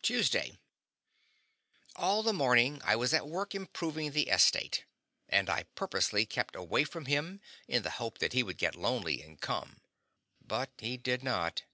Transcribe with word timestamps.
TUESDAY. 0.00 0.58
All 1.94 2.22
the 2.22 2.32
morning 2.32 2.80
I 2.82 2.96
was 2.96 3.12
at 3.12 3.28
work 3.28 3.54
improving 3.54 4.12
the 4.12 4.28
estate; 4.30 4.86
and 5.28 5.50
I 5.50 5.64
purposely 5.74 6.24
kept 6.24 6.56
away 6.56 6.84
from 6.84 7.04
him 7.04 7.42
in 7.68 7.82
the 7.82 7.90
hope 8.00 8.16
that 8.20 8.32
he 8.32 8.42
would 8.42 8.56
get 8.56 8.74
lonely 8.74 9.20
and 9.20 9.38
come. 9.38 9.82
But 10.40 10.70
he 10.78 10.96
did 10.96 11.22
not. 11.22 11.64